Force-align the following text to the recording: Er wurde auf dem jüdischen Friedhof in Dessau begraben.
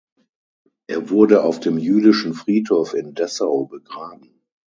Er 0.87 1.11
wurde 1.11 1.43
auf 1.43 1.59
dem 1.59 1.77
jüdischen 1.77 2.33
Friedhof 2.33 2.95
in 2.95 3.13
Dessau 3.13 3.65
begraben. 3.67 4.41